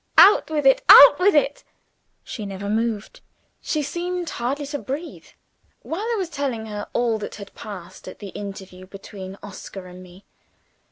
[0.17, 0.81] Out with it!
[0.89, 1.63] out with it!"
[2.23, 3.21] She never moved
[3.61, 5.27] she seemed hardly to breathe
[5.83, 10.01] while I was telling her all that had passed at the interview between Oscar and
[10.01, 10.25] me.